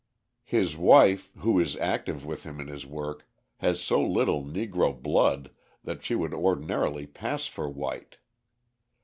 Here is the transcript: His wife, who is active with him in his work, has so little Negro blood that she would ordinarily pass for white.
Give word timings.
His 0.47 0.75
wife, 0.75 1.29
who 1.41 1.59
is 1.59 1.77
active 1.77 2.25
with 2.25 2.43
him 2.43 2.59
in 2.59 2.65
his 2.69 2.87
work, 2.87 3.27
has 3.57 3.79
so 3.83 4.03
little 4.03 4.43
Negro 4.43 4.99
blood 4.99 5.51
that 5.83 6.01
she 6.01 6.15
would 6.15 6.33
ordinarily 6.33 7.05
pass 7.05 7.45
for 7.45 7.69
white. 7.69 8.17